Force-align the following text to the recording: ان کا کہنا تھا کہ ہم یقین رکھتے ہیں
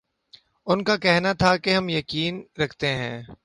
ان 0.67 0.83
کا 0.83 0.95
کہنا 0.97 1.33
تھا 1.33 1.55
کہ 1.57 1.75
ہم 1.75 1.89
یقین 1.89 2.41
رکھتے 2.57 2.87
ہیں 2.87 3.21